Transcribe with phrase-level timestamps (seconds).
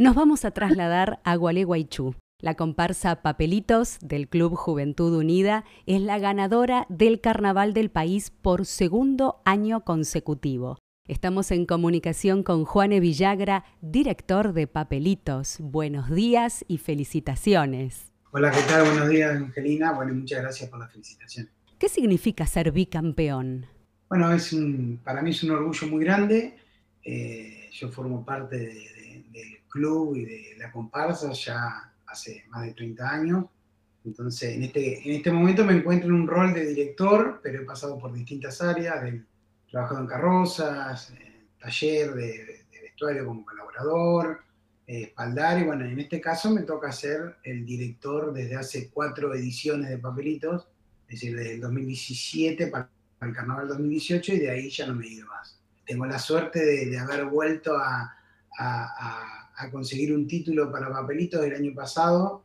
[0.00, 2.14] Nos vamos a trasladar a Gualeguaychú.
[2.40, 8.64] La comparsa Papelitos del Club Juventud Unida es la ganadora del Carnaval del país por
[8.64, 10.78] segundo año consecutivo.
[11.08, 15.56] Estamos en comunicación con Juane Villagra, director de Papelitos.
[15.58, 18.12] Buenos días y felicitaciones.
[18.30, 18.84] Hola, ¿qué tal?
[18.84, 19.90] Buenos días, Angelina.
[19.94, 21.50] Bueno, muchas gracias por la felicitación.
[21.76, 23.66] ¿Qué significa ser bicampeón?
[24.08, 24.54] Bueno, es
[25.02, 26.56] para mí es un orgullo muy grande.
[27.02, 28.97] Eh, yo formo parte de
[29.68, 33.44] club y de la comparsa ya hace más de 30 años.
[34.04, 37.64] Entonces, en este, en este momento me encuentro en un rol de director, pero he
[37.64, 39.22] pasado por distintas áreas, he
[39.70, 44.40] trabajado en carrozas, en taller de, vestuario como colaborador,
[44.86, 49.34] eh, espaldar, y bueno, en este caso me toca ser el director desde hace cuatro
[49.34, 50.68] ediciones de papelitos,
[51.08, 52.88] es decir, desde el 2017 para
[53.20, 55.60] el carnaval 2018 y de ahí ya no me he ido más.
[55.86, 58.14] Tengo la suerte de haber vuelto a,
[58.58, 62.44] a, conseguir un título para papelitos del año pasado,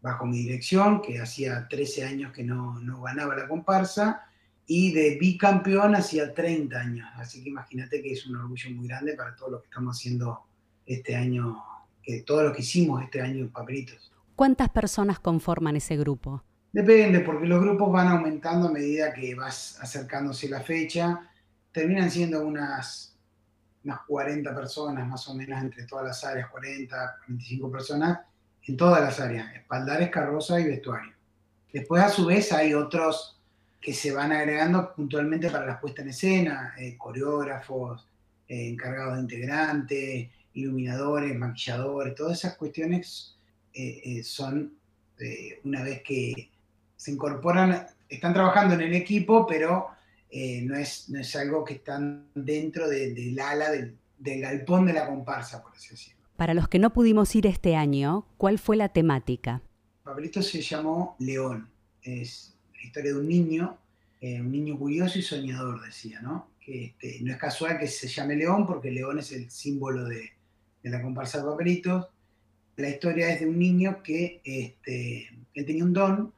[0.00, 4.28] bajo mi dirección, que hacía 13 años que no, no ganaba la comparsa,
[4.66, 7.08] y de bicampeón hacía 30 años.
[7.16, 10.44] Así que imagínate que es un orgullo muy grande para todo lo que estamos haciendo
[10.84, 11.62] este año,
[12.02, 14.12] que todo lo que hicimos este año en papelitos.
[14.36, 16.44] ¿Cuántas personas conforman ese grupo?
[16.70, 21.30] Depende, porque los grupos van aumentando a medida que vas acercándose la fecha.
[21.72, 23.07] Terminan siendo unas
[23.84, 28.20] unas 40 personas más o menos entre todas las áreas, 40, 45 personas
[28.66, 31.12] en todas las áreas, espaldares, carroza y vestuario.
[31.72, 33.38] Después a su vez hay otros
[33.80, 38.06] que se van agregando puntualmente para la puesta en escena, eh, coreógrafos,
[38.48, 43.36] eh, encargados de integrantes, iluminadores, maquilladores, todas esas cuestiones
[43.72, 44.74] eh, son
[45.64, 46.48] una vez que
[46.96, 49.88] se incorporan, están trabajando en el equipo, pero
[50.30, 55.06] eh, no, es, no es algo que están dentro del ala del, galpón de la
[55.06, 56.18] comparsa, por así decirlo.
[56.36, 59.62] Para los que no pudimos ir este año, ¿cuál fue la temática?
[60.04, 61.68] Papelito se llamó León.
[62.02, 63.78] Es la historia de un niño,
[64.20, 66.50] eh, un niño curioso y soñador, decía, ¿no?
[66.60, 70.32] Que este, no es casual que se llame León, porque León es el símbolo de,
[70.82, 72.06] la comparsa de papelitos.
[72.76, 76.32] La historia es de un niño que este, él tenía un don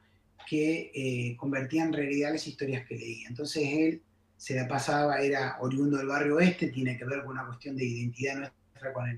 [0.47, 3.27] que eh, convertía en realidad las historias que leía.
[3.27, 4.01] Entonces él
[4.37, 7.85] se la pasaba, era oriundo del barrio oeste, tiene que ver con una cuestión de
[7.85, 9.17] identidad nuestra con el,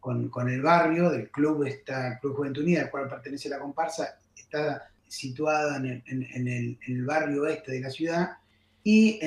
[0.00, 4.20] con, con, el barrio, del club, está Club Juventud Unida, al cual pertenece la comparsa,
[4.36, 8.38] está situada en el, en, el, en el, barrio oeste de la ciudad,
[8.84, 9.18] y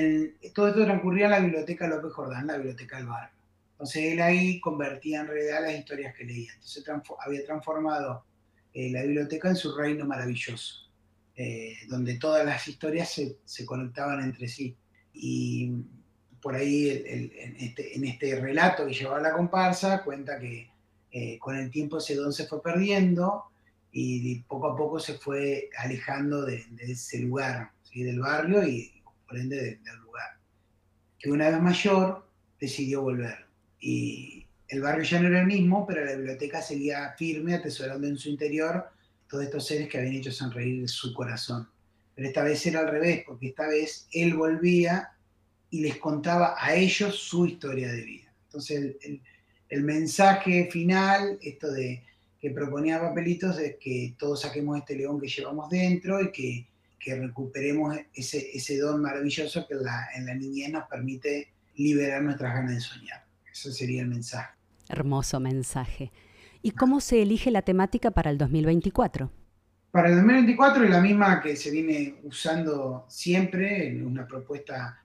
[0.54, 3.38] todo esto transcurría en la biblioteca López Jordán, la biblioteca del barrio.
[3.72, 6.52] Entonces él ahí convertía en realidad las historias que leía.
[6.54, 6.84] Entonces
[7.20, 8.26] había transformado
[8.74, 10.87] eh, la biblioteca en su reino maravilloso.
[11.40, 14.75] Eh, donde todas las historias se, conectaban entre sí.
[15.14, 15.72] Y
[16.42, 20.68] por ahí este, en, este, relato que llevaba la comparsa cuenta que
[21.12, 23.44] eh, con el tiempo ese don se fue perdiendo
[23.92, 29.58] y poco a poco se fue alejando de, ese lugar, del barrio y por ende
[29.58, 30.40] del lugar.
[31.20, 32.28] Que una vez mayor
[32.59, 33.46] decidió volver
[33.80, 38.18] y el barrio ya no era el mismo, pero la biblioteca seguía firme, atesorando en
[38.18, 38.97] su interior
[39.30, 41.68] todos estos seres que habían hecho sonreír su corazón.
[42.16, 45.12] Pero esta vez era al revés, porque esta vez él volvía
[45.70, 48.34] y les contaba a ellos su historia de vida.
[48.46, 48.96] Entonces
[49.70, 52.04] el, mensaje final, esto de
[52.40, 56.68] que proponía Papelitos, es que todos saquemos este león que llevamos dentro y que,
[57.06, 62.82] recuperemos ese, don maravilloso que la, en la niñez nos permite liberar nuestras ganas de
[62.82, 63.26] soñar.
[63.50, 64.58] Ese sería el mensaje.
[64.90, 66.12] Hermoso mensaje.
[66.67, 69.31] ¿Y cómo se elige la temática para el 2024?
[69.89, 75.01] Para el 2024 es la misma que se viene usando siempre, en una propuesta,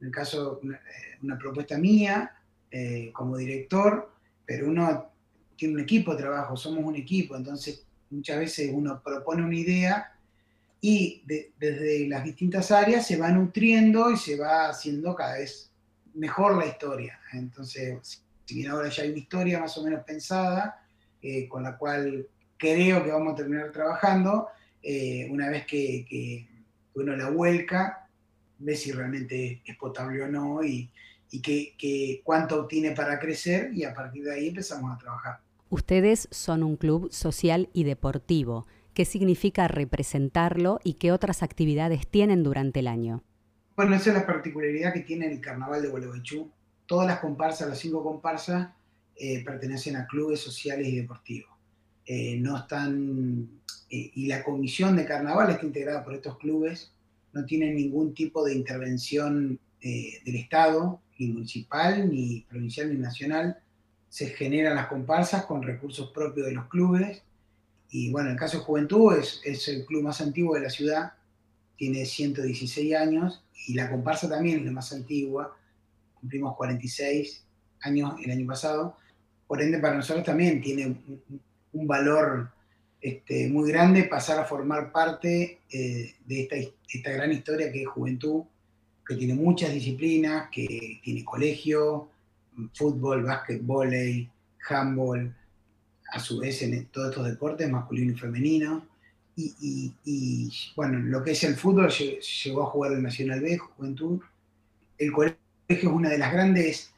[0.00, 2.30] en el caso, una, propuesta mía
[2.70, 4.12] eh, como director,
[4.46, 5.10] pero uno
[5.56, 10.12] tiene un equipo de trabajo, somos un equipo, entonces muchas veces uno propone una idea
[10.80, 11.24] y
[11.58, 15.68] desde las distintas áreas se va nutriendo y se va haciendo cada vez
[16.14, 17.18] mejor la historia.
[17.32, 20.78] Entonces, si bien ahora ya hay una historia más o menos pensada,
[21.22, 22.26] eh, con la cual
[22.56, 24.48] creo que vamos a terminar trabajando,
[24.82, 26.48] eh, una vez que,
[26.94, 28.08] uno la vuelca,
[28.58, 30.90] ve si realmente es potable o no y,
[31.30, 35.40] y que, cuánto tiene para crecer y a partir de ahí empezamos a trabajar.
[35.70, 38.66] Ustedes son un club social y deportivo.
[38.92, 43.22] ¿Qué significa representarlo y qué otras actividades tienen durante el año?
[43.74, 46.50] Bueno, esa es la particularidad que tiene el Carnaval de Gualeguaychú.
[46.84, 48.68] Todas las comparsas, las cinco comparsas,
[49.16, 51.50] eh, pertenecen a clubes sociales y deportivos.
[52.06, 53.60] Eh, no están,
[53.90, 56.92] eh, y la comisión de carnaval está integrada por estos clubes,
[57.32, 63.58] no tienen ningún tipo de intervención del Estado, ni municipal, ni provincial, ni nacional,
[64.08, 67.22] se generan las comparsas con recursos propios de los clubes.
[67.90, 70.70] Y bueno, en el caso de Juventud es, es el club más antiguo de la
[70.70, 71.14] ciudad,
[71.76, 75.56] tiene 116 años y la comparsa también es la más antigua,
[76.14, 77.44] cumplimos 46
[77.80, 78.96] años el año pasado,
[79.52, 80.96] por ende para nosotros también tiene
[81.74, 82.48] un, valor
[82.98, 88.44] este, muy grande pasar a formar parte eh, de esta, gran historia que es Juventud,
[89.06, 92.08] que tiene muchas disciplinas, que tiene colegio,
[92.72, 94.26] fútbol, básquet, volei,
[94.70, 95.36] handball,
[96.14, 98.86] a su vez en todos estos deportes, masculino y femenino.
[99.36, 104.18] Y, bueno, lo que es el fútbol, llegó a jugar el Nacional B, Juventud.
[104.96, 105.36] El colegio
[105.68, 106.91] es una de las grandes,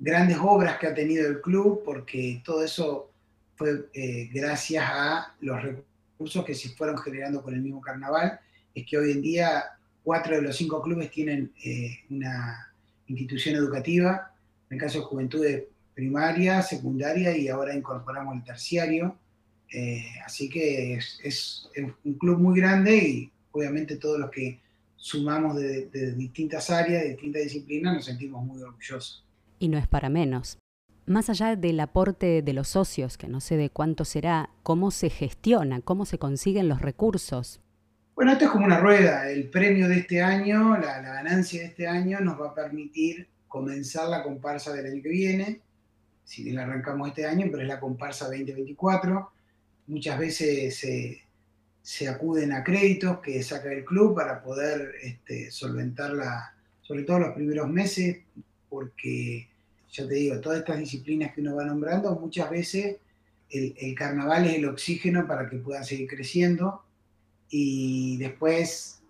[0.00, 3.12] grandes obras que ha tenido el club, porque todo eso
[3.54, 8.40] fue eh, gracias a los recursos que se fueron generando con el mismo carnaval.
[8.74, 9.64] Es que hoy en día
[10.02, 12.72] cuatro de los cinco clubes tienen eh, una
[13.06, 14.32] institución educativa
[14.70, 15.46] en el caso de juventud
[15.94, 19.18] primaria, secundaria y ahora incorporamos el terciario.
[19.72, 21.68] Eh, así que es,
[22.04, 24.60] un club muy grande y obviamente todos los que
[24.96, 25.86] sumamos de,
[26.16, 29.24] distintas áreas, de distintas disciplinas, nos sentimos muy orgullosos.
[29.60, 30.58] Y no es para menos.
[31.06, 35.10] Más allá del aporte de los socios, que no sé de cuánto será, ¿cómo se
[35.10, 35.82] gestiona?
[35.82, 37.60] ¿Cómo se consiguen los recursos?
[38.14, 39.30] Bueno, esto es como una rueda.
[39.30, 44.08] El premio de este año, la ganancia de este año, nos va a permitir comenzar
[44.08, 45.60] la comparsa del año que viene,
[46.24, 49.30] si bien la arrancamos este año, pero es la comparsa 2024.
[49.88, 51.22] Muchas veces
[51.82, 57.34] se, acuden a créditos que saca el club para poder este, solventarla, sobre todo los
[57.34, 58.20] primeros meses,
[58.70, 59.49] porque
[59.92, 62.96] ya te digo, todas estas disciplinas que uno va nombrando, muchas veces
[63.48, 66.84] el, carnaval es el oxígeno para que puedan seguir creciendo
[67.48, 69.02] y después,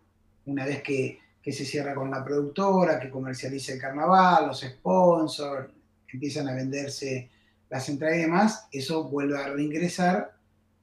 [0.46, 5.68] una vez que se cierra con la productora, que comercializa el carnaval, los sponsors,
[6.12, 7.28] empiezan a venderse
[7.68, 10.32] las entradas y demás, eso vuelve a reingresar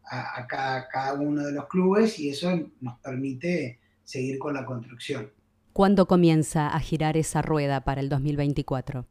[0.09, 2.49] a, cada, uno de los clubes y eso
[2.79, 5.29] nos permite seguir con la construcción.
[5.73, 9.05] ¿Cuándo comienza a girar esa rueda para el 2024?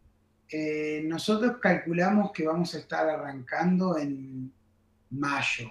[0.51, 4.53] Eh, nosotros calculamos que vamos a estar arrancando en
[5.11, 5.71] mayo.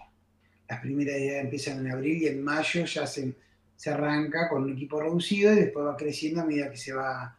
[0.68, 3.36] Las primeras ideas empiezan en abril y en mayo ya se,
[3.76, 7.38] se arranca con un equipo reducido y después va creciendo a medida que se va,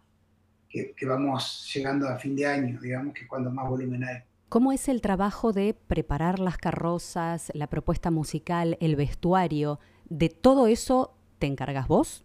[0.69, 4.23] que, vamos llegando a fin de año, digamos que es cuando más volumen hay.
[4.49, 9.81] ¿Cómo es el trabajo de preparar las carrozas, la propuesta musical, el vestuario?
[10.09, 12.25] ¿De todo eso te encargas vos?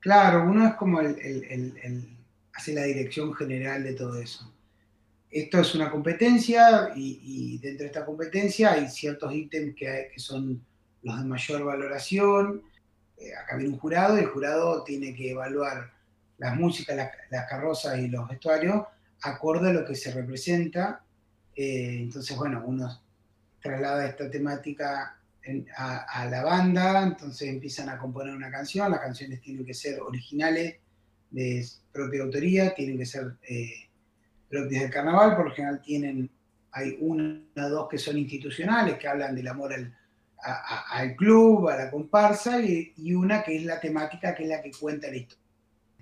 [0.00, 2.16] Claro, uno es como el,
[2.54, 4.52] hace la dirección general de todo eso.
[5.30, 10.62] Esto es una competencia y, dentro de esta competencia hay ciertos ítems que, son
[11.02, 12.62] los de mayor valoración
[13.22, 15.92] eh, acá viene un jurado y el jurado tiene que evaluar
[16.38, 16.96] las músicas,
[17.30, 18.84] las, carrozas y los vestuarios
[19.22, 21.04] acorde a lo que se representa.
[21.54, 23.00] Eh, entonces, bueno, uno
[23.60, 25.18] traslada esta temática
[25.76, 30.76] a, la banda, entonces empiezan a componer una canción, las canciones tienen que ser originales,
[31.32, 33.88] de propia autoría, tienen que ser eh,
[34.48, 36.30] propias del carnaval, por lo general tienen,
[36.70, 39.94] hay una o dos que son institucionales, que hablan del amor al,
[40.42, 44.72] al club, a la comparsa, y, una que es la temática, que es la que
[44.72, 45.42] cuenta la historia.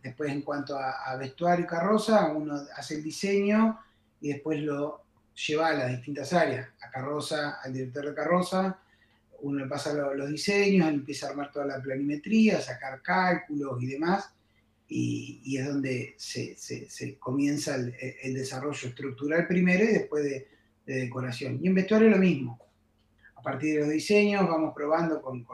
[0.02, 3.78] Después, en cuanto a, vestuario y carroza, uno hace el diseño
[4.20, 5.02] y después lo
[5.46, 6.68] lleva a las distintas áreas.
[6.80, 8.78] A carroza, al director de carroza,
[9.42, 14.32] uno le pasa los, diseños, empieza a armar toda la planimetría, sacar cálculos y demás,
[14.92, 20.48] y, es donde se, comienza el, desarrollo estructural primero y después de,
[20.84, 21.58] de decoración.
[21.62, 22.58] Y en vestuario lo mismo
[23.40, 25.46] a partir de los diseños, vamos probando con,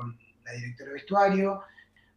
[0.44, 1.60] la directora de vestuario,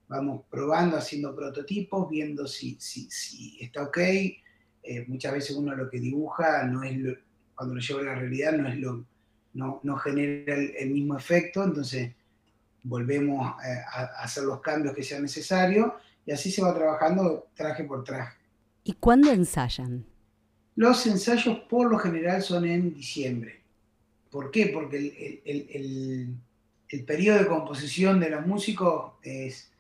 [0.08, 3.98] vamos probando, haciendo prototipos, viendo si, si, está ok.
[3.98, 6.98] Eh, muchas veces uno lo que dibuja no es
[7.54, 9.06] cuando lo lleva a la realidad no es lo
[9.54, 12.14] no, genera el, mismo efecto, entonces
[12.84, 15.92] volvemos eh, a, hacer los cambios que sean necesarios
[16.30, 18.38] y así se va trabajando traje por traje.
[18.84, 20.06] ¿Y cuándo ensayan?
[20.76, 23.64] Los ensayos por lo general son en diciembre.
[24.30, 24.68] ¿Por qué?
[24.68, 29.72] Porque el, periodo de composición de los músicos es,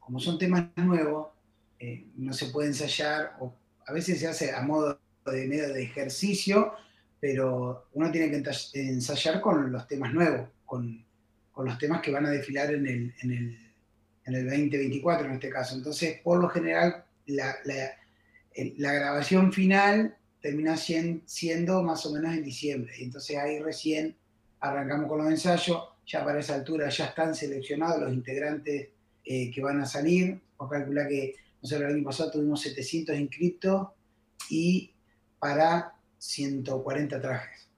[0.00, 1.28] como son temas nuevos,
[1.78, 3.54] eh, no se puede ensayar, o
[3.86, 6.72] a veces se hace a modo de medio de ejercicio,
[7.20, 8.50] pero uno tiene que
[8.80, 11.06] ensayar con los temas nuevos, con,
[11.58, 13.65] los temas que van a desfilar en el, en el,
[14.26, 15.76] en el 2024 en este caso.
[15.76, 17.56] Entonces, por lo general, la,
[18.76, 22.92] la grabación final termina siendo más o menos en diciembre.
[22.98, 24.16] Y entonces ahí recién
[24.60, 28.90] arrancamos con los ensayos, ya para esa altura ya están seleccionados los integrantes
[29.24, 30.40] eh, que van a salir.
[30.56, 33.88] Vos calcula que nosotros el año pasado tuvimos 700 inscriptos
[34.48, 34.92] y
[35.38, 37.68] para 140 trajes.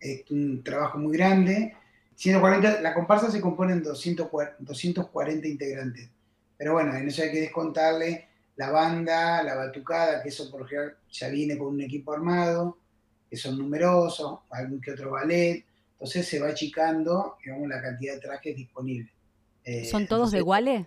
[0.00, 1.74] Es un trabajo muy grande.
[2.16, 6.10] 140, la comparsa se compone en 240 integrantes.
[6.56, 10.96] Pero bueno, en eso hay que descontarle la banda, la batucada, que eso por ejemplo
[11.10, 12.78] ya viene con un equipo armado,
[13.28, 15.64] que son numerosos, algún que otro ballet.
[15.92, 19.12] Entonces se va achicando, digamos, la cantidad de trajes disponibles.
[19.64, 20.86] Eh, ¿Son todos de Guale?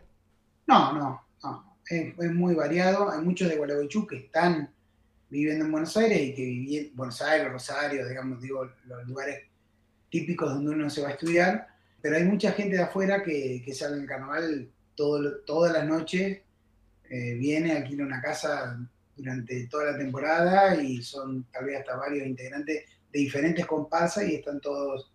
[0.66, 1.78] No, no, no.
[1.88, 3.12] Es, muy variado.
[3.12, 4.72] Hay muchos de Gualeguaychú que están
[5.30, 9.49] viviendo en Buenos Aires y que viven Buenos Aires, Rosario, digamos, digo, los lugares
[10.10, 11.68] típicos donde uno se va a estudiar.
[12.02, 16.40] Pero hay mucha gente de afuera que, que sale en carnaval todo, todas las noches,
[17.10, 18.80] eh, viene, alquila una casa
[19.16, 24.36] durante toda la temporada y son tal vez hasta varios integrantes de diferentes comparsas y
[24.36, 25.12] están todos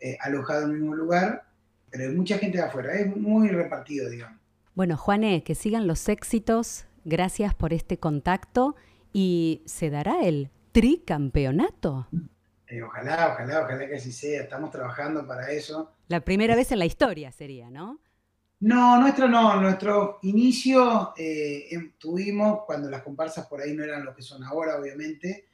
[0.00, 1.44] eh, alojados en el mismo lugar,
[1.90, 4.40] pero hay mucha gente de afuera, es muy repartido, digamos.
[4.74, 8.74] Bueno, Juané, que sigan los éxitos, gracias por este contacto
[9.12, 12.08] y se dará el tricampeonato.
[12.66, 15.92] Eh, ojalá, ojalá, ojalá que así sea, estamos trabajando para eso.
[16.08, 18.00] La primera vez en la historia sería, ¿no?
[18.60, 24.04] No, nuestro no, nuestro inicio eh, em, tuvimos cuando las comparsas por ahí no eran
[24.04, 25.48] lo que son ahora, obviamente,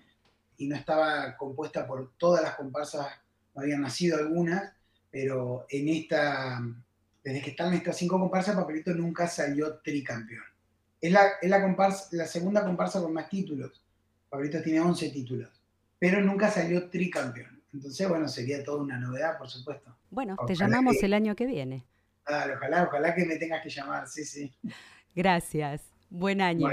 [0.58, 3.06] y no estaba compuesta por todas las comparsas,
[3.54, 4.72] no habían nacido algunas,
[5.10, 6.60] pero en esta,
[7.24, 10.44] desde que están estas cinco comparsas, Papelito nunca salió tricampeón.
[11.00, 13.82] Es la, es la, comparsa, la segunda comparsa con más títulos.
[14.28, 15.59] Papelito tiene 11 títulos,
[16.00, 17.62] pero nunca salió tricampeón.
[17.72, 19.96] Entonces, bueno, sería toda una novedad, por supuesto.
[20.10, 21.86] Bueno, te llamamos el año que viene
[22.54, 24.52] ojalá, ojalá que me tengas que llamar, sí, sí.
[25.14, 25.82] Gracias.
[26.08, 26.68] Buen año.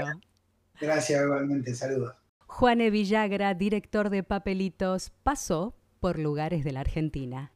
[0.80, 2.14] gracias igualmente, saludos.
[2.46, 7.52] Juane Villagra, director de Papelitos, pasó por lugares de la Argentina.